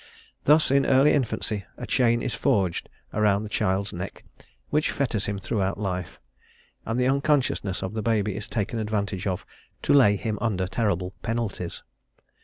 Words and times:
Thus 0.45 0.71
in 0.71 0.87
early 0.87 1.13
infancy 1.13 1.63
a 1.77 1.85
chain 1.85 2.23
is 2.23 2.33
forged 2.33 2.89
round 3.13 3.45
the 3.45 3.49
child's 3.49 3.93
neck 3.93 4.23
which 4.71 4.89
fetters 4.89 5.27
him 5.27 5.37
throughout 5.37 5.77
life, 5.79 6.19
and 6.87 6.99
the 6.99 7.05
unconsciousness 7.07 7.83
of 7.83 7.93
the 7.93 8.01
baby 8.01 8.35
is 8.35 8.47
taken 8.47 8.79
advantage 8.79 9.27
of 9.27 9.45
to 9.83 9.93
lay 9.93 10.15
him 10.15 10.39
under 10.41 10.65
terrible 10.65 11.13
penalties. 11.21 11.83